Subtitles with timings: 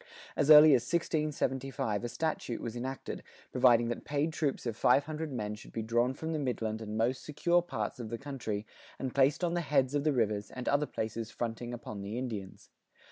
[0.35, 5.31] As early as 1675 a statute was enacted,[84:1] providing that paid troops of five hundred
[5.31, 8.65] men should be drawn from the midland and most secure parts of the country
[8.97, 12.71] and placed on the "heads of the rivers" and other places fronting upon the Indians.